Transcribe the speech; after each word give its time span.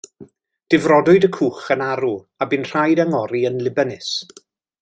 Difrodwyd 0.73 1.27
y 1.27 1.29
cwch 1.35 1.69
yn 1.77 1.85
arw 1.89 2.11
a 2.45 2.49
bu'n 2.53 2.67
rhaid 2.71 3.05
angori 3.07 3.47
yn 3.51 3.63
Libanus. 3.69 4.13